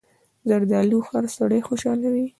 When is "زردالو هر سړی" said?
0.49-1.59